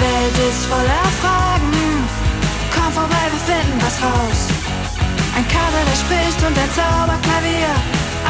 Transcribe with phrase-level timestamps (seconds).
[0.00, 2.08] Welt ist voller Fragen.
[2.74, 4.40] Komm vorbei, wir finden was raus.
[5.36, 7.74] Ein Kater, der spricht und ein Zauberklavier.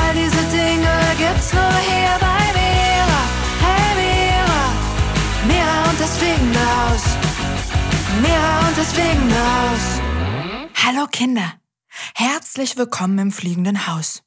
[0.01, 3.21] All diese Dinge gibt's nur hier bei Mira.
[3.65, 4.63] Hey Mira,
[5.47, 7.05] Mira und das fliegende Haus.
[8.21, 9.85] Mira und das fliegende Haus.
[10.85, 11.53] Hallo Kinder,
[12.15, 14.23] herzlich willkommen im fliegenden Haus.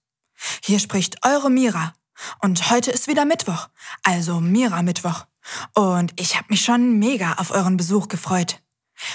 [0.63, 1.93] Hier spricht eure Mira.
[2.39, 3.67] Und heute ist wieder Mittwoch,
[4.03, 5.25] also Mira-Mittwoch.
[5.73, 8.61] Und ich habe mich schon mega auf euren Besuch gefreut.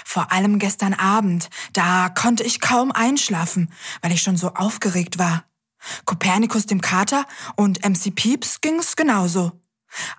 [0.04, 5.44] Vor allem gestern Abend, da konnte ich kaum einschlafen, weil ich schon so aufgeregt war.
[6.04, 9.52] Kopernikus dem Kater und MC Pieps ging's genauso.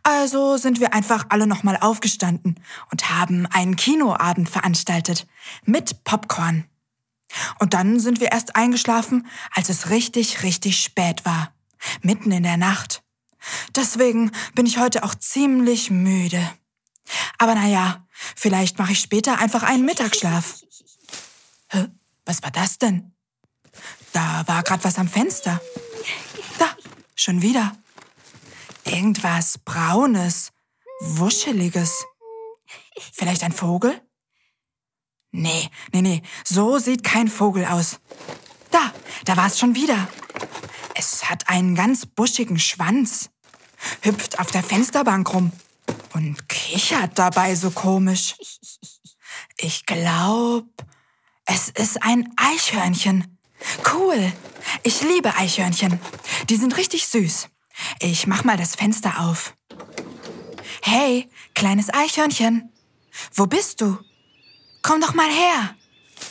[0.02, 2.60] Also sind wir einfach alle nochmal aufgestanden
[2.92, 5.28] und haben einen Kinoabend veranstaltet
[5.64, 6.66] mit Popcorn.
[7.60, 11.54] Und dann sind wir erst eingeschlafen, als es richtig, richtig spät war.
[12.02, 13.04] Mitten in der Nacht.
[13.76, 16.50] Deswegen bin ich heute auch ziemlich müde.
[17.38, 18.06] Aber naja,
[18.36, 20.62] vielleicht mache ich später einfach einen Mittagsschlaf.
[21.70, 21.88] Hä?
[22.26, 23.14] Was war das denn?
[24.14, 25.62] Da war grad was am Fenster.
[26.58, 26.76] Da,
[27.16, 27.76] schon wieder.
[28.86, 30.52] Irgendwas Braunes,
[31.02, 32.06] Wuscheliges.
[33.14, 34.02] Vielleicht ein Vogel?
[35.32, 38.00] Nee, nee, nee, so sieht kein Vogel aus.
[38.72, 38.92] Da,
[39.26, 40.08] da war es schon wieder.
[41.30, 43.30] Hat einen ganz buschigen Schwanz,
[44.02, 45.52] hüpft auf der Fensterbank rum
[46.14, 48.36] und kichert dabei so komisch.
[49.58, 50.66] Ich glaub,
[51.46, 53.38] es ist ein Eichhörnchen.
[53.94, 54.34] Cool.
[54.82, 56.00] Ich liebe Eichhörnchen.
[56.50, 57.48] Die sind richtig süß.
[58.00, 59.54] Ich mach mal das Fenster auf.
[60.82, 62.74] Hey, kleines Eichhörnchen.
[63.36, 64.00] Wo bist du?
[64.82, 65.76] Komm doch mal her.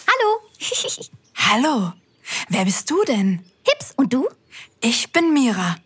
[0.08, 1.08] Hallo.
[1.36, 1.92] Hallo.
[2.48, 3.44] Wer bist du denn?
[3.62, 4.28] Hips, und du?
[4.80, 5.76] Ich bin Mira.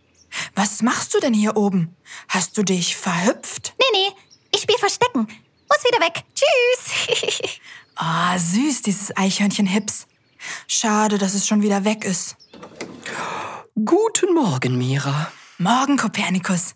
[0.54, 1.94] Was machst du denn hier oben?
[2.28, 3.74] Hast du dich verhüpft?
[3.78, 4.16] Nee, nee,
[4.54, 5.20] ich spiel Verstecken.
[5.20, 6.24] Muss wieder weg.
[6.34, 7.50] Tschüss.
[7.94, 10.06] Ah, süß, dieses Eichhörnchen Hips.
[10.66, 12.36] Schade, dass es schon wieder weg ist.
[13.74, 15.30] Guten Morgen, Mira.
[15.58, 16.74] Morgen, Kopernikus.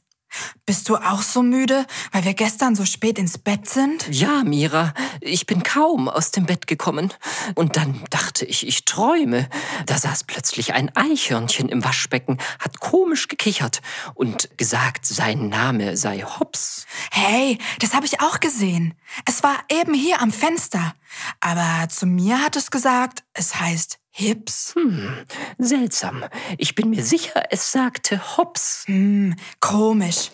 [0.65, 4.09] Bist du auch so müde, weil wir gestern so spät ins Bett sind?
[4.11, 7.13] Ja, Mira, ich bin kaum aus dem Bett gekommen.
[7.55, 9.49] Und dann dachte ich, ich träume.
[9.87, 13.81] Da saß plötzlich ein Eichhörnchen im Waschbecken, hat komisch gekichert
[14.15, 16.87] und gesagt, sein Name sei Hops.
[17.11, 18.95] Hey, das habe ich auch gesehen.
[19.25, 20.95] Es war eben hier am Fenster.
[21.41, 24.73] Aber zu mir hat es gesagt, es heißt Hips.
[24.75, 25.27] Hm,
[25.59, 26.25] seltsam.
[26.57, 28.85] Ich bin mir sicher, es sagte Hops.
[28.87, 30.31] Hm, komisch.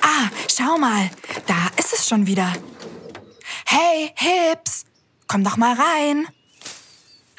[0.00, 1.08] Ah, schau mal,
[1.46, 2.52] da ist es schon wieder.
[3.64, 4.86] Hey, Hips,
[5.28, 6.26] komm doch mal rein.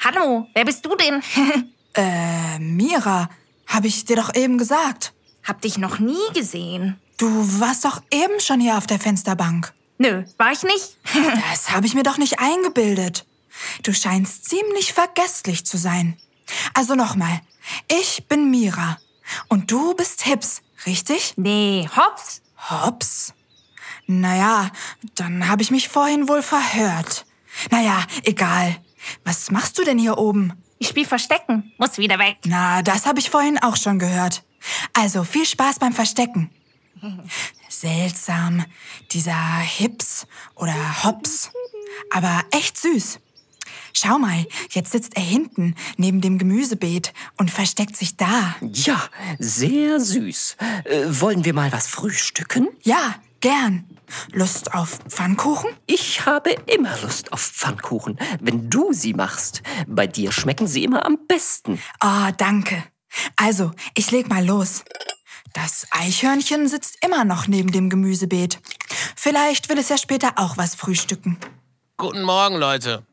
[0.02, 1.22] Hallo, wer bist du denn?
[1.96, 3.28] Äh, Mira,
[3.68, 5.12] habe ich dir doch eben gesagt.
[5.44, 6.98] Hab dich noch nie gesehen.
[7.18, 7.26] Du
[7.60, 9.72] warst doch eben schon hier auf der Fensterbank.
[9.98, 10.96] Nö, war ich nicht?
[11.52, 13.26] Das habe ich mir doch nicht eingebildet.
[13.82, 16.16] Du scheinst ziemlich vergesslich zu sein.
[16.74, 17.40] Also nochmal,
[17.88, 18.98] ich bin Mira
[19.48, 21.34] und du bist Hips, richtig?
[21.36, 22.42] nee, hops.
[22.70, 23.34] Hops?
[24.06, 24.70] Naja,
[25.14, 27.26] dann habe ich mich vorhin wohl verhört.
[27.70, 28.76] Naja, egal.
[29.24, 30.52] Was machst du denn hier oben?
[30.78, 31.72] Ich spiel Verstecken.
[31.78, 32.38] Muss wieder weg.
[32.44, 34.44] Na, das habe ich vorhin auch schon gehört.
[34.92, 36.50] Also viel Spaß beim Verstecken.
[37.68, 38.64] Seltsam,
[39.12, 41.50] dieser Hips oder Hops.
[42.10, 43.20] Aber echt süß.
[43.96, 48.56] Schau mal, jetzt sitzt er hinten neben dem Gemüsebeet und versteckt sich da.
[48.60, 49.00] Ja,
[49.38, 50.56] sehr süß.
[50.84, 52.68] Äh, wollen wir mal was frühstücken?
[52.82, 53.84] Ja, gern.
[54.32, 55.70] Lust auf Pfannkuchen?
[55.86, 59.62] Ich habe immer Lust auf Pfannkuchen, wenn du sie machst.
[59.86, 61.80] Bei dir schmecken sie immer am besten.
[62.02, 62.82] Oh, danke.
[63.36, 64.84] Also, ich leg mal los.
[65.52, 68.60] Das Eichhörnchen sitzt immer noch neben dem Gemüsebeet.
[69.14, 71.38] Vielleicht will es ja später auch was frühstücken.
[71.96, 73.06] Guten Morgen, Leute.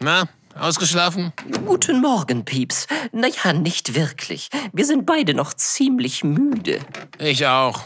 [0.00, 1.32] Na, ausgeschlafen?
[1.66, 2.86] Guten Morgen, Pieps.
[3.12, 4.48] Naja, nicht wirklich.
[4.72, 6.80] Wir sind beide noch ziemlich müde.
[7.18, 7.82] Ich auch.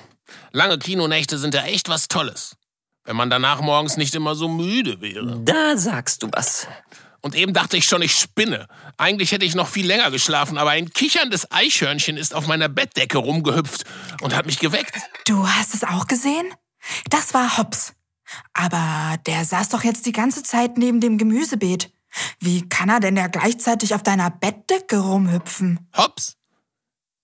[0.53, 2.57] Lange Kinonächte sind ja echt was Tolles.
[3.05, 5.41] Wenn man danach morgens nicht immer so müde wäre.
[5.45, 6.67] Da sagst du was.
[7.23, 8.67] Und eben dachte ich schon, ich spinne.
[8.99, 13.19] Eigentlich hätte ich noch viel länger geschlafen, aber ein kicherndes Eichhörnchen ist auf meiner Bettdecke
[13.19, 13.85] rumgehüpft
[14.21, 14.95] und hat mich geweckt.
[15.27, 16.53] Du hast es auch gesehen?
[17.09, 17.95] Das war Hops.
[18.53, 21.91] Aber der saß doch jetzt die ganze Zeit neben dem Gemüsebeet.
[22.39, 25.89] Wie kann er denn ja gleichzeitig auf deiner Bettdecke rumhüpfen?
[25.97, 26.37] Hops?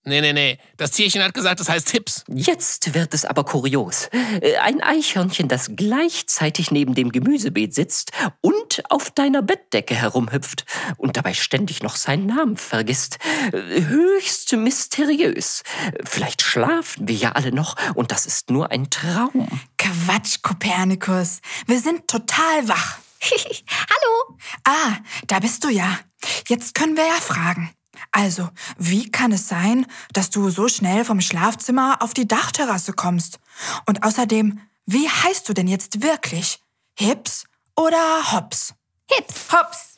[0.05, 0.57] Nee, nee, nee.
[0.77, 2.23] Das Tierchen hat gesagt, das heißt Hips.
[2.29, 4.09] Jetzt wird es aber kurios.
[4.41, 10.65] Äh, Ein Eichhörnchen, das gleichzeitig neben dem Gemüsebeet sitzt und auf deiner Bettdecke herumhüpft
[10.97, 13.17] und dabei ständig noch seinen Namen vergisst.
[13.51, 15.63] Äh, Höchst mysteriös.
[16.05, 19.47] Vielleicht schlafen wir ja alle noch und das ist nur ein Traum.
[19.77, 21.41] Quatsch, Kopernikus.
[21.67, 22.99] Wir sind total wach.
[23.21, 24.37] Hallo.
[24.63, 25.99] Ah, da bist du ja.
[26.47, 27.71] Jetzt können wir ja fragen.
[28.11, 33.39] Also, wie kann es sein, dass du so schnell vom Schlafzimmer auf die Dachterrasse kommst?
[33.85, 36.59] Und außerdem, wie heißt du denn jetzt wirklich?
[36.97, 37.45] Hips
[37.75, 38.73] oder Hops?
[39.09, 39.51] Hips.
[39.51, 39.97] Hops.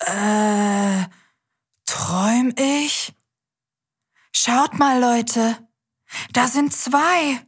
[0.00, 1.04] Äh,
[1.86, 3.12] träum ich?
[4.32, 5.56] Schaut mal, Leute.
[6.32, 7.40] Da sind zwei.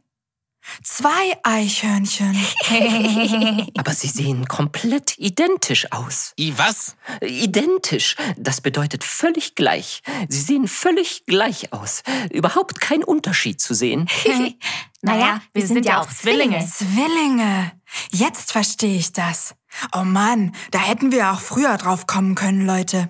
[0.83, 2.35] Zwei Eichhörnchen.
[3.77, 6.33] Aber sie sehen komplett identisch aus.
[6.39, 6.95] I was?
[7.21, 10.01] Identisch, das bedeutet völlig gleich.
[10.29, 12.03] Sie sehen völlig gleich aus.
[12.31, 14.07] Überhaupt kein Unterschied zu sehen.
[15.05, 16.65] Naja, wir sind ja auch Zwillinge.
[16.65, 17.73] Zwillinge.
[18.11, 19.53] Jetzt verstehe ich das.
[19.93, 23.09] Oh Mann, da hätten wir auch früher drauf kommen können, Leute.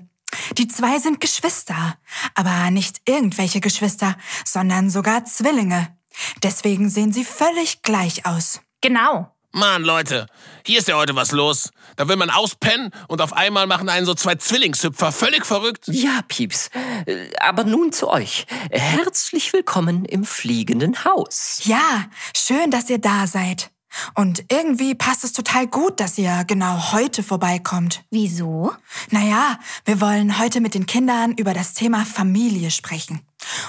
[0.58, 1.96] Die zwei sind Geschwister.
[2.34, 5.96] Aber nicht irgendwelche Geschwister, sondern sogar Zwillinge.
[6.42, 8.62] Deswegen sehen sie völlig gleich aus.
[8.82, 9.34] Genau.
[9.56, 10.26] Mann, Leute,
[10.66, 11.70] hier ist ja heute was los.
[11.96, 15.12] Da will man auspennen und auf einmal machen einen so zwei Zwillingshüpfer.
[15.12, 15.86] Völlig verrückt.
[15.88, 16.72] Ja, Pieps.
[17.06, 18.48] Äh, Aber nun zu euch.
[18.72, 21.60] Herzlich willkommen im fliegenden Haus.
[21.66, 22.06] Ja,
[22.36, 23.70] schön, dass ihr da seid.
[24.16, 28.04] Und irgendwie passt es total gut, dass ihr genau heute vorbeikommt.
[28.10, 28.74] Wieso?
[29.12, 33.22] Naja, wir wollen heute mit den Kindern über das Thema Familie sprechen.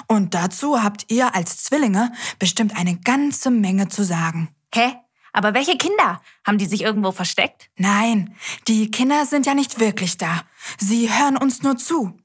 [0.06, 4.48] Und dazu habt ihr als Zwillinge bestimmt eine ganze Menge zu sagen.
[4.74, 4.94] Hä?
[5.32, 6.20] Aber welche Kinder?
[6.46, 7.68] Haben die sich irgendwo versteckt?
[7.76, 8.36] Nein,
[8.68, 10.42] die Kinder sind ja nicht wirklich da.
[10.78, 12.16] Sie hören uns nur zu.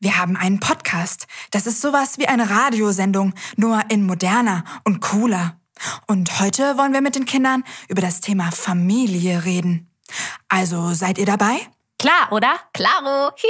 [0.00, 1.28] Wir haben einen Podcast.
[1.52, 5.60] Das ist sowas wie eine Radiosendung, nur in moderner und cooler.
[6.08, 9.88] Und heute wollen wir mit den Kindern über das Thema Familie reden.
[10.48, 11.60] Also seid ihr dabei?
[12.02, 12.56] Klar, oder?
[12.74, 13.30] Klaro.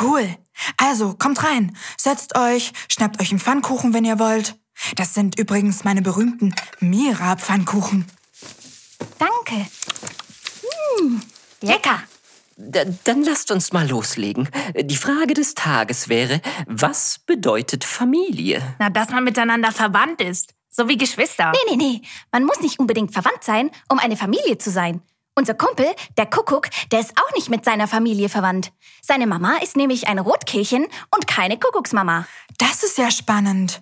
[0.00, 0.36] Cool.
[0.76, 4.56] Also kommt rein, setzt euch, schnappt euch einen Pfannkuchen, wenn ihr wollt.
[4.96, 8.04] Das sind übrigens meine berühmten Mira-Pfannkuchen.
[9.18, 9.68] Danke.
[10.98, 11.22] Hm,
[11.60, 12.02] lecker.
[12.56, 14.48] D dann lasst uns mal loslegen.
[14.76, 18.60] Die Frage des Tages wäre, was bedeutet Familie?
[18.80, 20.52] Na, dass man miteinander verwandt ist.
[20.68, 21.52] So wie Geschwister.
[21.52, 22.02] Nee, nee, nee.
[22.32, 25.02] Man muss nicht unbedingt verwandt sein, um eine Familie zu sein.
[25.40, 25.86] Unser Kumpel,
[26.18, 28.72] der Kuckuck, der ist auch nicht mit seiner Familie verwandt.
[29.00, 32.26] Seine Mama ist nämlich ein Rotkehlchen und keine Kuckucksmama.
[32.58, 33.80] Das ist ja spannend.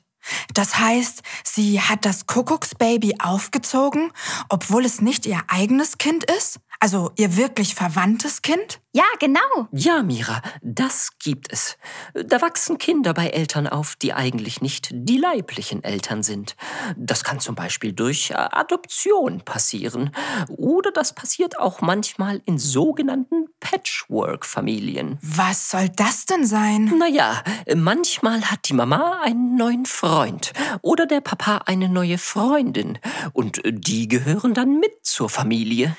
[0.55, 4.13] Das heißt, sie hat das Kuckucksbaby aufgezogen,
[4.49, 6.61] obwohl es nicht ihr eigenes Kind ist?
[6.81, 8.81] Also ihr wirklich verwandtes Kind?
[8.93, 9.69] Ja, genau.
[9.73, 11.77] Ja, Mira, das gibt es.
[12.15, 16.57] Da wachsen Kinder bei Eltern auf, die eigentlich nicht die leiblichen Eltern sind.
[16.97, 20.11] Das kann zum Beispiel durch Adoption passieren.
[20.49, 25.19] Oder das passiert auch manchmal in sogenannten Patchwork-Familien.
[25.21, 26.93] Was soll das denn sein?
[26.99, 27.43] Naja,
[27.77, 30.53] manchmal hat die Mama einen neuen Freund
[30.83, 32.99] oder der Papa eine neue Freundin.
[33.33, 35.97] Und die gehören dann mit zur Familie.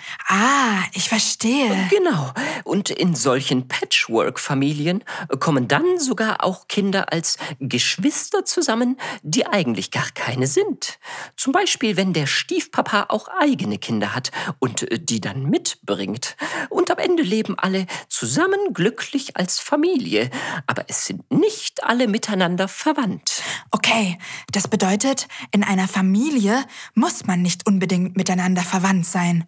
[0.71, 1.75] Ah, ich verstehe.
[1.89, 2.31] Genau.
[2.63, 5.03] Und in solchen Patchwork-Familien
[5.39, 10.99] kommen dann sogar auch Kinder als Geschwister zusammen, die eigentlich gar keine sind.
[11.35, 14.29] Zum Beispiel, wenn der Stiefpapa auch eigene Kinder hat
[14.59, 16.37] und die dann mitbringt.
[16.69, 20.29] Und am Ende leben alle zusammen glücklich als Familie.
[20.67, 23.41] Aber es sind nicht alle miteinander verwandt.
[23.71, 24.19] Okay,
[24.51, 26.63] das bedeutet, in einer Familie
[26.93, 29.47] muss man nicht unbedingt miteinander verwandt sein.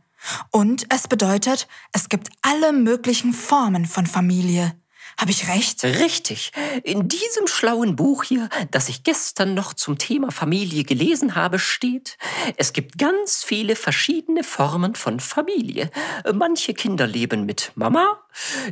[0.50, 4.74] Und es bedeutet, es gibt alle möglichen Formen von Familie.
[5.22, 5.84] Habe ich recht?
[5.84, 6.52] Richtig.
[6.84, 12.18] In diesem schlauen Buch hier, das ich gestern noch zum Thema Familie gelesen habe, steht,
[12.58, 15.92] es gibt ganz viele verschiedene Formen von Familie.
[16.34, 18.20] Manche Kinder leben mit Mama,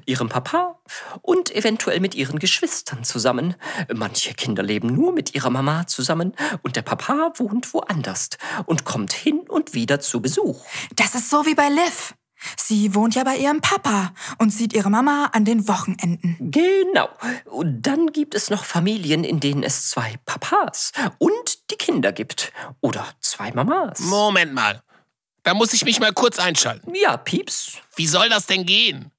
[0.08, 0.79] ihrem Papa
[1.22, 3.53] und eventuell mit ihren Geschwistern zusammen.
[3.94, 8.29] Manche Kinder leben nur mit ihrer Mama zusammen und der Papa wohnt woanders
[8.65, 10.65] und kommt hin und wieder zu Besuch.
[10.96, 12.15] Das ist so wie bei Liv.
[12.58, 16.38] Sie wohnt ja bei ihrem Papa und sieht ihre Mama an den Wochenenden.
[16.39, 17.10] Genau.
[17.46, 22.51] Und dann gibt es noch Familien, in denen es zwei Papas und die Kinder gibt.
[22.81, 24.00] Oder zwei Mamas.
[24.00, 24.81] Moment mal.
[25.43, 26.93] Da muss ich mich mal kurz einschalten.
[26.96, 27.77] Ja, Pieps.
[27.96, 29.12] Wie soll das denn gehen?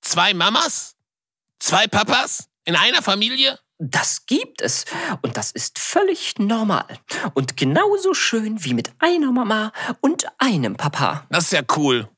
[0.00, 0.96] Zwei Mamas?
[1.58, 2.48] Zwei Papas?
[2.64, 3.58] In einer Familie?
[3.78, 4.84] Das gibt es.
[5.22, 6.86] Und das ist völlig normal.
[7.34, 11.26] Und genauso schön wie mit einer Mama und einem Papa.
[11.30, 12.08] Das ist ja cool.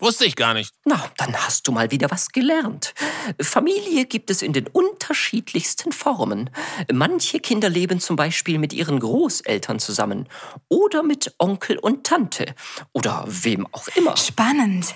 [0.00, 0.72] Wusste ich gar nicht.
[0.84, 2.94] Na, dann hast du mal wieder was gelernt.
[3.40, 6.50] Familie gibt es in den unterschiedlichsten Formen.
[6.90, 10.28] Manche Kinder leben zum Beispiel mit ihren Großeltern zusammen
[10.68, 12.54] oder mit Onkel und Tante
[12.92, 14.16] oder wem auch immer.
[14.16, 14.94] Spannend.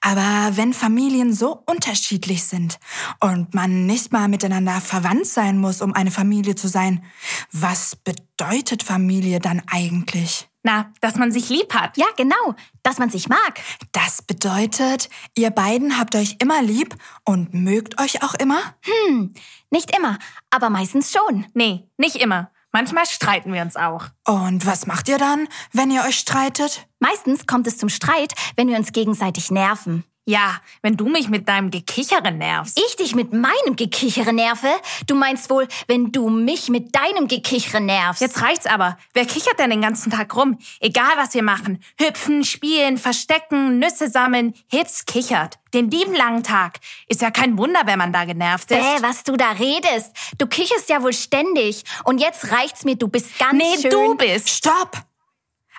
[0.00, 2.78] Aber wenn Familien so unterschiedlich sind
[3.20, 7.04] und man nicht mal miteinander verwandt sein muss, um eine Familie zu sein,
[7.52, 10.48] was bedeutet Familie dann eigentlich?
[10.66, 11.98] Na, dass man sich lieb hat.
[11.98, 13.60] Ja, genau, dass man sich mag.
[13.92, 18.60] Das bedeutet, ihr beiden habt euch immer lieb und mögt euch auch immer?
[18.80, 19.34] Hm,
[19.70, 21.44] nicht immer, aber meistens schon.
[21.52, 22.50] Nee, nicht immer.
[22.74, 24.06] Manchmal streiten wir uns auch.
[24.26, 26.88] Und was macht ihr dann, wenn ihr euch streitet?
[26.98, 30.02] Meistens kommt es zum Streit, wenn wir uns gegenseitig nerven.
[30.26, 32.80] Ja, wenn du mich mit deinem Gekichere nervst.
[32.86, 34.70] Ich dich mit meinem Gekichere nerve?
[35.06, 38.22] Du meinst wohl, wenn du mich mit deinem Gekichere nervst?
[38.22, 38.96] Jetzt reicht's aber.
[39.12, 40.58] Wer kichert denn den ganzen Tag rum?
[40.80, 41.78] Egal, was wir machen.
[42.00, 44.54] Hüpfen, spielen, verstecken, Nüsse sammeln.
[44.70, 45.58] Hips kichert.
[45.74, 46.80] Den lieben langen Tag.
[47.06, 48.80] Ist ja kein Wunder, wenn man da genervt ist.
[48.80, 50.16] Bäh, was du da redest.
[50.38, 51.84] Du kicherst ja wohl ständig.
[52.04, 53.90] Und jetzt reicht's mir, du bist ganz nee, schön...
[53.90, 54.48] du bist.
[54.48, 55.04] Stopp!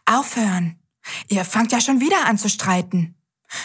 [0.05, 0.79] Aufhören.
[1.29, 3.15] Ihr fangt ja schon wieder an zu streiten.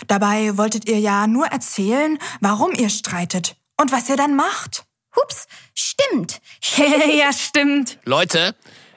[0.07, 4.85] Dabei wolltet ihr ja nur erzählen, warum ihr streitet und was ihr dann macht.
[5.17, 6.41] Hups, stimmt.
[7.19, 7.99] ja, stimmt.
[8.05, 8.55] Leute,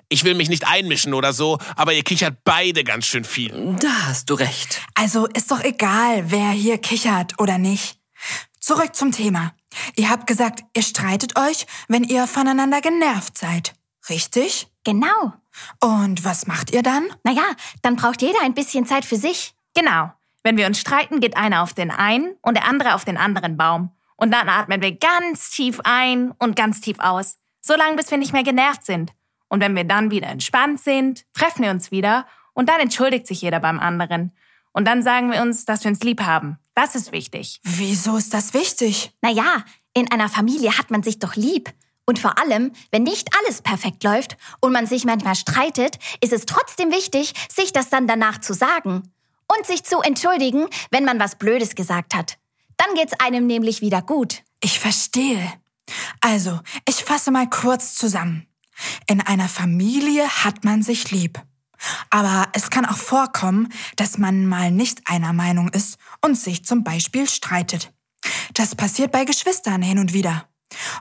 [0.09, 3.75] ich will mich nicht einmischen oder so, aber ihr kichert beide ganz schön viel.
[3.79, 4.81] Da hast du recht.
[4.93, 7.97] Also ist doch egal, wer hier kichert oder nicht.
[8.59, 9.53] Zurück zum Thema.
[9.95, 13.73] Ihr habt gesagt, ihr streitet euch, wenn ihr voneinander genervt seid.
[14.09, 14.67] Richtig?
[14.83, 15.33] Genau.
[15.79, 17.07] Und was macht ihr dann?
[17.23, 17.43] Naja,
[17.81, 19.55] dann braucht jeder ein bisschen Zeit für sich.
[19.73, 20.11] Genau.
[20.43, 23.57] Wenn wir uns streiten, geht einer auf den einen und der andere auf den anderen
[23.57, 23.91] Baum.
[24.17, 27.37] Und dann atmen wir ganz tief ein und ganz tief aus.
[27.61, 29.13] So lange, bis wir nicht mehr genervt sind.
[29.47, 33.41] Und wenn wir dann wieder entspannt sind, treffen wir uns wieder und dann entschuldigt sich
[33.41, 34.31] jeder beim anderen.
[34.73, 36.57] Und dann sagen wir uns, dass wir uns lieb haben.
[36.73, 37.59] Das ist wichtig.
[37.63, 39.11] Wieso ist das wichtig?
[39.21, 41.71] Naja, in einer Familie hat man sich doch lieb.
[42.05, 46.45] Und vor allem, wenn nicht alles perfekt läuft und man sich manchmal streitet, ist es
[46.45, 49.12] trotzdem wichtig, sich das dann danach zu sagen.
[49.47, 52.37] Und sich zu entschuldigen, wenn man was Blödes gesagt hat.
[52.77, 54.43] Dann geht's einem nämlich wieder gut.
[54.61, 55.53] Ich verstehe.
[56.21, 58.47] Also, ich fasse mal kurz zusammen.
[59.07, 61.41] In einer Familie hat man sich lieb.
[62.09, 66.83] Aber es kann auch vorkommen, dass man mal nicht einer Meinung ist und sich zum
[66.83, 67.93] Beispiel streitet.
[68.53, 70.47] Das passiert bei Geschwistern hin und wieder.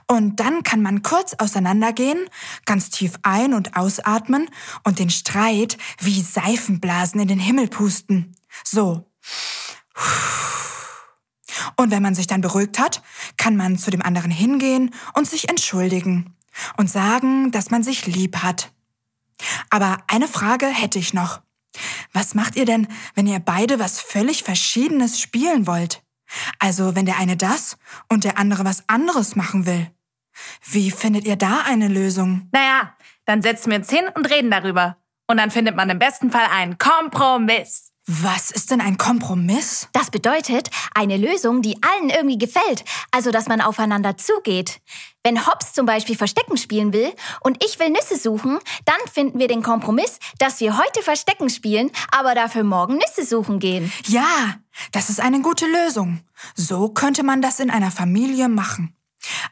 [0.07, 2.19] Und dann kann man kurz auseinandergehen,
[2.65, 4.49] ganz tief ein- und ausatmen
[4.83, 8.35] und den Streit wie Seifenblasen in den Himmel pusten.
[8.63, 9.09] So.
[11.75, 13.01] Und wenn man sich dann beruhigt hat,
[13.37, 16.35] kann man zu dem anderen hingehen und sich entschuldigen
[16.77, 18.71] und sagen, dass man sich lieb hat.
[19.69, 21.41] Aber eine Frage hätte ich noch.
[22.11, 26.02] Was macht ihr denn, wenn ihr beide was völlig Verschiedenes spielen wollt?
[26.59, 27.77] Also wenn der eine das
[28.09, 29.89] und der andere was anderes machen will.
[30.65, 32.49] Wie findet ihr da eine Lösung?
[32.51, 34.97] Naja, dann setzen wir uns hin und reden darüber.
[35.27, 37.93] Und dann findet man im besten Fall einen Kompromiss.
[38.05, 39.87] Was ist denn ein Kompromiss?
[39.93, 44.81] Das bedeutet eine Lösung, die allen irgendwie gefällt, also dass man aufeinander zugeht.
[45.23, 49.47] Wenn Hobbs zum Beispiel Verstecken spielen will und ich will Nüsse suchen, dann finden wir
[49.47, 53.89] den Kompromiss, dass wir heute Verstecken spielen, aber dafür morgen Nüsse suchen gehen.
[54.07, 54.55] Ja,
[54.91, 56.21] das ist eine gute Lösung.
[56.55, 58.95] So könnte man das in einer Familie machen.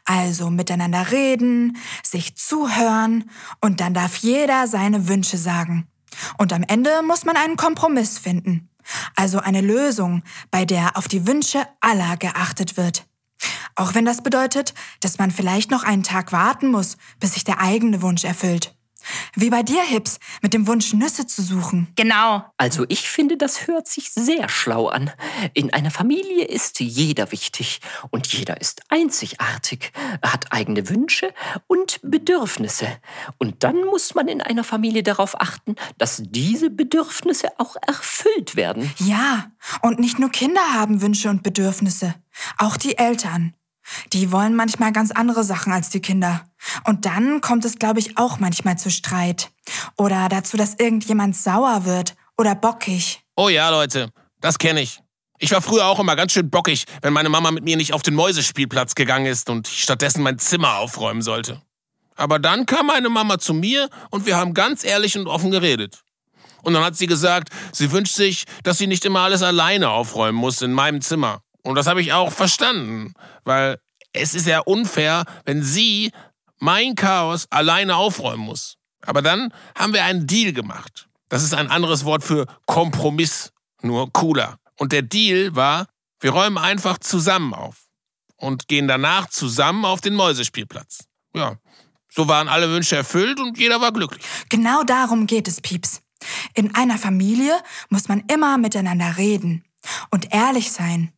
[0.04, 5.88] Also miteinander reden, sich zuhören und dann darf jeder seine Wünsche sagen.
[6.38, 8.68] Und am Ende muss man einen Kompromiss finden.
[9.16, 13.06] Also eine Lösung, bei der auf die Wünsche aller geachtet wird.
[13.74, 17.60] Auch wenn das bedeutet, dass man vielleicht noch einen Tag warten muss, bis sich der
[17.60, 18.74] eigene Wunsch erfüllt.
[19.34, 21.88] Wie bei dir, Hips, mit dem Wunsch, Nüsse zu suchen.
[21.96, 22.44] Genau.
[22.58, 25.10] Also ich finde, das hört sich sehr schlau an.
[25.54, 31.32] In einer Familie ist jeder wichtig und jeder ist einzigartig, hat eigene Wünsche
[31.66, 32.88] und Bedürfnisse.
[33.38, 38.92] Und dann muss man in einer Familie darauf achten, dass diese Bedürfnisse auch erfüllt werden.
[38.98, 42.14] Ja, und nicht nur Kinder haben Wünsche und Bedürfnisse,
[42.58, 43.54] auch die Eltern.
[44.12, 46.44] Die wollen manchmal ganz andere Sachen als die Kinder.
[46.84, 49.50] Und dann kommt es, glaube ich, auch manchmal zu Streit.
[49.96, 53.20] Oder dazu, dass irgendjemand sauer wird oder bockig.
[53.36, 54.10] Oh ja, Leute,
[54.40, 55.00] das kenne ich.
[55.38, 58.02] Ich war früher auch immer ganz schön bockig, wenn meine Mama mit mir nicht auf
[58.02, 61.60] den Mäusespielplatz gegangen ist und ich stattdessen mein Zimmer aufräumen sollte.
[62.14, 66.04] Aber dann kam meine Mama zu mir und wir haben ganz ehrlich und offen geredet.
[66.62, 70.38] Und dann hat sie gesagt, sie wünscht sich, dass sie nicht immer alles alleine aufräumen
[70.38, 71.42] muss in meinem Zimmer.
[71.62, 73.14] Und das habe ich auch verstanden,
[73.44, 73.78] weil
[74.12, 76.12] es ist ja unfair, wenn sie
[76.58, 78.76] mein Chaos alleine aufräumen muss.
[79.04, 81.08] Aber dann haben wir einen Deal gemacht.
[81.28, 84.58] Das ist ein anderes Wort für Kompromiss, nur cooler.
[84.76, 85.86] Und der Deal war,
[86.20, 87.86] wir räumen einfach zusammen auf
[88.36, 91.04] und gehen danach zusammen auf den Mäusespielplatz.
[91.34, 91.56] Ja,
[92.08, 94.22] so waren alle Wünsche erfüllt und jeder war glücklich.
[94.48, 96.02] Genau darum geht es, Pieps.
[96.54, 99.64] In einer Familie muss man immer miteinander reden
[100.10, 101.12] und ehrlich sein.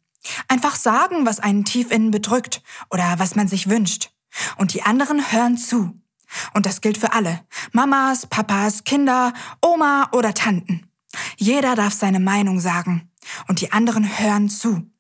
[0.48, 4.10] Einfach sagen, was einen tief innen bedrückt oder was man sich wünscht.
[4.56, 6.00] Und die anderen hören zu.
[6.54, 7.40] Und das gilt für alle.
[7.72, 10.90] Mamas, Papas, Kinder, Oma oder Tanten.
[11.36, 13.10] Jeder darf seine Meinung sagen.
[13.46, 14.90] Und die anderen hören zu.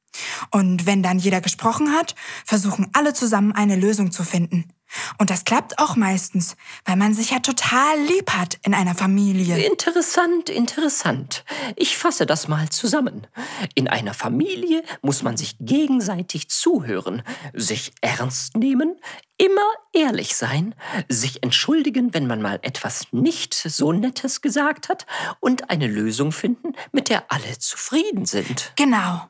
[0.50, 2.14] Und wenn dann jeder gesprochen hat,
[2.44, 4.72] versuchen alle zusammen eine Lösung zu finden.
[5.18, 9.56] Und das klappt auch meistens, weil man sich ja total lieb hat in einer Familie.
[9.64, 11.44] Interessant, interessant.
[11.76, 13.26] Ich fasse das mal zusammen.
[13.74, 17.22] In einer Familie muss man sich gegenseitig zuhören,
[17.52, 18.96] sich ernst nehmen,
[19.36, 19.60] immer
[19.92, 20.74] ehrlich sein,
[21.08, 25.06] sich entschuldigen, wenn man mal etwas nicht so Nettes gesagt hat
[25.40, 28.72] und eine Lösung finden, mit der alle zufrieden sind.
[28.76, 29.28] Genau.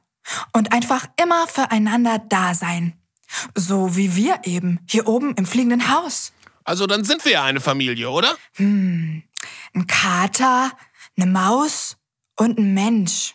[0.52, 2.98] Und einfach immer füreinander da sein.
[3.54, 6.32] So wie wir eben, hier oben im fliegenden Haus.
[6.64, 8.36] Also dann sind wir ja eine Familie, oder?
[8.58, 9.24] Ein
[9.86, 10.72] Kater,
[11.16, 11.96] eine Maus
[12.36, 13.34] und ein Mensch.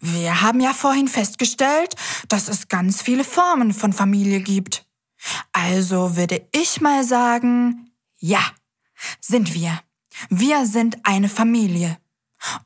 [0.00, 1.94] Wir haben ja vorhin festgestellt,
[2.28, 4.86] dass es ganz viele Formen von Familie gibt.
[5.52, 8.42] Also würde ich mal sagen, ja,
[9.20, 9.80] sind wir.
[10.28, 11.98] Wir sind eine Familie.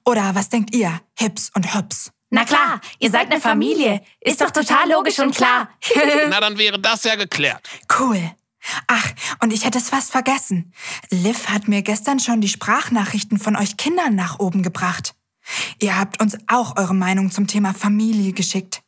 [0.04, 2.13] Oder was denkt ihr, Hips und Hops?
[2.30, 4.00] Na klar, ihr seid eine Familie.
[4.20, 5.68] Ist doch total logisch und klar.
[6.28, 7.68] Na, dann wäre das ja geklärt.
[7.98, 8.30] Cool.
[8.86, 10.72] Ach, und ich hätte es fast vergessen.
[11.10, 15.14] Liv hat mir gestern schon die Sprachnachrichten von euch Kindern nach oben gebracht.
[15.80, 18.82] Ihr habt uns auch eure Meinung zum Thema Familie geschickt.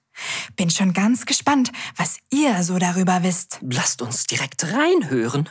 [0.57, 3.59] Bin schon ganz gespannt, was ihr so darüber wisst.
[3.62, 5.50] Lasst uns direkt reinhören.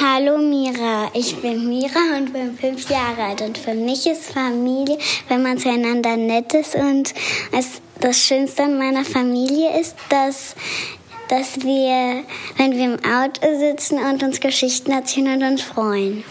[0.00, 3.42] Hallo Mira, ich bin Mira und bin fünf Jahre alt.
[3.42, 4.98] Und für mich ist Familie,
[5.28, 6.74] wenn man zueinander nett ist.
[6.74, 7.14] Und
[7.52, 10.56] es, das Schönste an meiner Familie ist, dass,
[11.28, 12.24] dass wir,
[12.56, 16.24] wenn wir im Auto sitzen und uns Geschichten erzählen und uns freuen.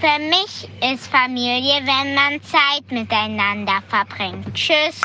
[0.00, 4.52] Für mich ist Familie, wenn man Zeit miteinander verbringt.
[4.52, 5.00] Tschüss.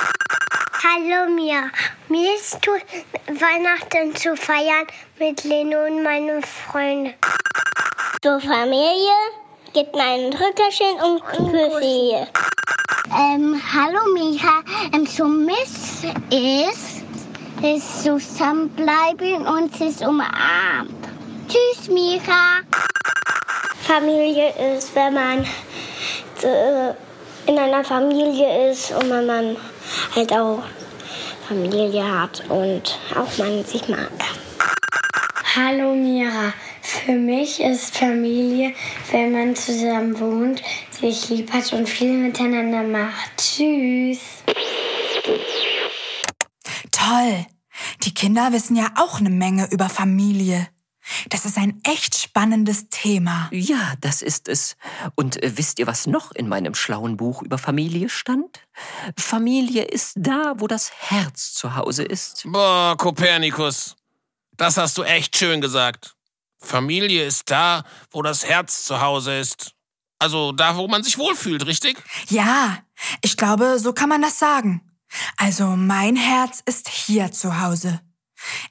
[0.84, 1.70] Hallo Mia,
[2.10, 2.84] mir ist gut,
[3.28, 4.86] Weihnachten zu feiern
[5.18, 7.14] mit Leno und meinen Freunden.
[8.24, 9.12] Zur Familie
[9.74, 12.26] gibt man ein Rückerchen und Küsse.
[13.20, 17.04] Ähm, hallo Mira, ähm, so Miss ist,
[17.62, 21.06] ist zusammenbleiben und sich umarmt.
[21.50, 22.62] Tschüss Mira.
[23.86, 25.46] Familie ist, wenn man
[26.44, 26.94] äh,
[27.46, 29.58] in einer Familie ist und wenn man
[30.16, 30.64] halt auch
[31.50, 34.12] Familie hat und auch man sich mag.
[35.58, 38.74] Hallo Mira, für mich ist Familie,
[39.12, 43.38] wenn man zusammen wohnt, sich lieb hat und viel miteinander macht.
[43.38, 44.20] Tschüss.
[46.92, 47.46] Toll.
[48.04, 50.68] Die Kinder wissen ja auch eine Menge über Familie.
[51.30, 53.50] Das ist ein echt spannendes Thema.
[53.52, 54.76] Ja, das ist es.
[55.16, 58.62] Und äh, wisst ihr, was noch in meinem schlauen Buch über Familie stand?
[59.18, 62.44] Familie ist da, wo das Herz zu Hause ist.
[62.46, 63.96] Boah, Kopernikus.
[64.58, 66.16] Das hast du echt schön gesagt.
[66.64, 69.74] Familie ist da, wo das Herz zu Hause ist.
[70.20, 72.02] Also da, wo man sich wohlfühlt, richtig?
[72.30, 72.80] Ja,
[73.22, 74.82] ich glaube, so kann man das sagen.
[75.38, 78.00] Also mein Herz ist hier zu Hause.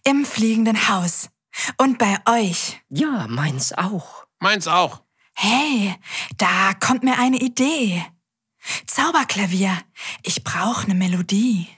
[0.05, 1.29] Im fliegenden Haus.
[1.77, 2.81] Und bei euch.
[2.89, 4.25] Ja, meins auch.
[4.41, 5.03] Meins auch.
[5.35, 5.95] Hey,
[6.39, 8.05] da kommt mir eine Idee.
[8.87, 9.77] Zauberklavier,
[10.23, 11.69] ich brauche eine Melodie.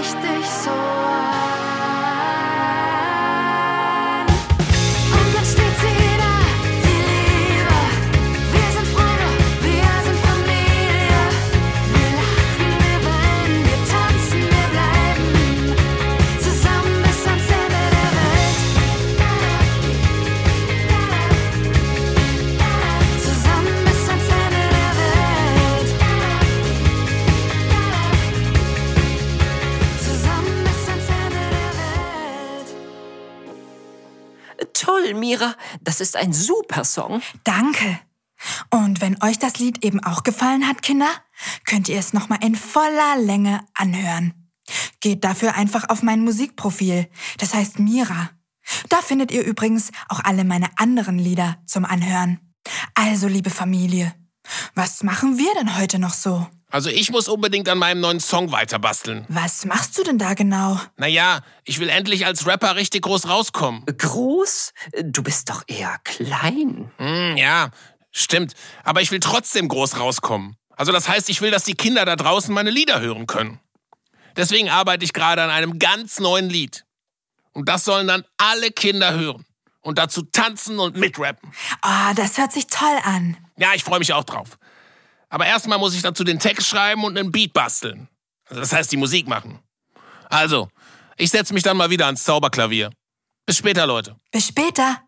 [0.00, 1.07] ich dich so.
[35.28, 35.54] Mira.
[35.82, 37.20] Das ist ein super Song.
[37.44, 38.00] Danke.
[38.70, 41.10] Und wenn euch das Lied eben auch gefallen hat, Kinder,
[41.66, 44.32] könnt ihr es nochmal in voller Länge anhören.
[45.00, 47.10] Geht dafür einfach auf mein Musikprofil.
[47.36, 48.30] Das heißt Mira.
[48.88, 52.40] Da findet ihr übrigens auch alle meine anderen Lieder zum Anhören.
[52.94, 54.14] Also, liebe Familie,
[54.74, 56.46] was machen wir denn heute noch so?
[56.70, 59.24] Also ich muss unbedingt an meinem neuen Song weiterbasteln.
[59.28, 60.78] Was machst du denn da genau?
[60.96, 63.84] Naja, ich will endlich als Rapper richtig groß rauskommen.
[63.86, 64.74] Groß?
[65.04, 66.90] Du bist doch eher klein.
[66.98, 67.70] Hm, ja,
[68.10, 68.52] stimmt.
[68.84, 70.56] Aber ich will trotzdem groß rauskommen.
[70.76, 73.60] Also das heißt, ich will, dass die Kinder da draußen meine Lieder hören können.
[74.36, 76.84] Deswegen arbeite ich gerade an einem ganz neuen Lied.
[77.52, 79.44] Und das sollen dann alle Kinder hören.
[79.80, 81.50] Und dazu tanzen und mitrappen.
[81.80, 83.36] Ah, das hört sich toll an.
[83.58, 84.56] Ja, ich freue mich auch drauf.
[85.28, 88.08] Aber erstmal muss ich dazu den Text schreiben und einen Beat basteln.
[88.48, 89.58] Also das heißt, die Musik machen.
[90.30, 90.68] Also,
[91.16, 92.90] ich setze mich dann mal wieder ans Zauberklavier.
[93.44, 94.16] Bis später, Leute.
[94.30, 95.02] Bis später.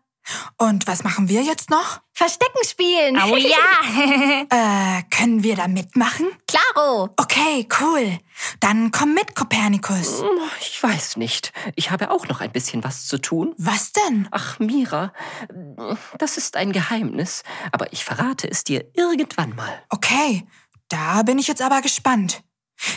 [0.57, 1.99] Und was machen wir jetzt noch?
[2.13, 3.19] Verstecken spielen.
[3.21, 3.57] Oh ja.
[4.51, 6.27] Äh, können wir da mitmachen?
[6.47, 7.09] Klaro.
[7.17, 8.17] Okay, cool.
[8.59, 10.23] Dann komm mit, Kopernikus.
[10.59, 11.53] Ich weiß nicht.
[11.75, 13.53] Ich habe auch noch ein bisschen was zu tun.
[13.57, 14.27] Was denn?
[14.31, 15.13] Ach, Mira,
[16.17, 19.83] das ist ein Geheimnis, aber ich verrate es dir irgendwann mal.
[19.89, 20.45] Okay,
[20.89, 22.43] da bin ich jetzt aber gespannt.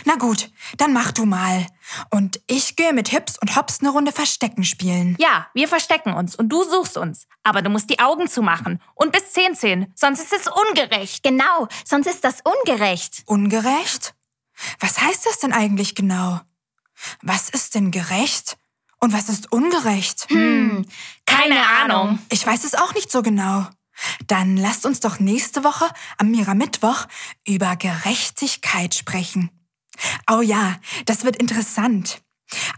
[0.05, 1.65] Na gut, dann mach du mal.
[2.09, 5.15] Und ich gehe mit Hips und Hops eine Runde Verstecken spielen.
[5.19, 7.27] Ja, wir verstecken uns und du suchst uns.
[7.43, 11.23] Aber du musst die Augen zumachen und bis 10 zählen, sonst ist es ungerecht.
[11.23, 13.23] Genau, sonst ist das ungerecht.
[13.25, 14.15] Ungerecht?
[14.79, 16.39] Was heißt das denn eigentlich genau?
[17.21, 18.57] Was ist denn gerecht?
[18.99, 20.27] Und was ist ungerecht?
[20.29, 20.85] Hm,
[21.25, 22.19] keine Ahnung.
[22.29, 23.67] Ich weiß es auch nicht so genau.
[24.27, 25.85] Dann lasst uns doch nächste Woche
[26.17, 27.05] am Mira Mittwoch
[27.45, 29.51] über Gerechtigkeit sprechen.
[30.29, 32.21] Oh ja, das wird interessant.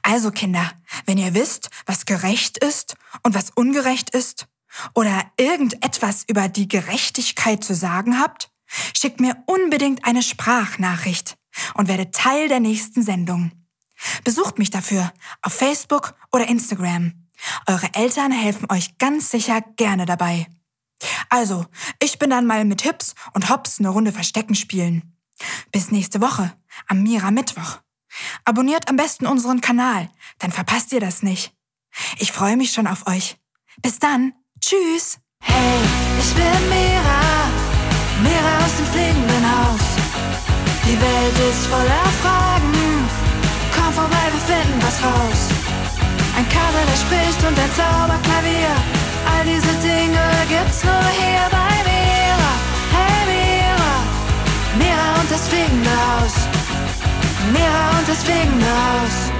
[0.01, 0.71] Also Kinder,
[1.05, 4.47] wenn ihr wisst, was gerecht ist und was ungerecht ist,
[4.93, 8.49] oder irgendetwas über die Gerechtigkeit zu sagen habt,
[8.95, 11.37] schickt mir unbedingt eine Sprachnachricht
[11.75, 13.51] und werdet Teil der nächsten Sendung.
[14.23, 17.13] Besucht mich dafür auf Facebook oder Instagram.
[17.67, 20.47] Eure Eltern helfen euch ganz sicher gerne dabei.
[21.29, 21.65] Also,
[22.01, 25.17] ich bin dann mal mit Hips und Hops eine Runde Verstecken spielen.
[25.71, 26.53] Bis nächste Woche,
[26.87, 27.79] am Mira Mittwoch.
[28.45, 30.09] Abonniert am besten unseren Kanal,
[30.39, 31.53] dann verpasst ihr das nicht.
[32.19, 33.37] Ich freue mich schon auf euch.
[33.81, 34.33] Bis dann.
[34.59, 35.19] Tschüss.
[35.41, 35.79] Hey,
[36.19, 37.21] ich bin Mira.
[38.23, 39.85] Mira aus dem fliegenden Haus.
[40.85, 42.73] Die Welt ist voller Fragen.
[43.75, 45.41] Komm vorbei, wir finden was raus.
[46.37, 48.75] Ein Kader, der spricht und ein Zauberklavier.
[49.31, 52.53] All diese Dinge gibt's nur hier bei Mira.
[52.97, 53.93] Hey, Mira.
[54.79, 56.26] Mira und das fliegende Haus
[57.51, 58.23] mir haut es
[58.61, 59.36] aus.